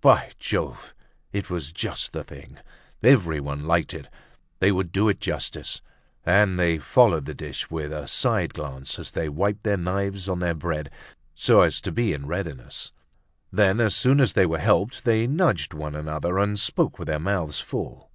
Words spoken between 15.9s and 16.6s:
another and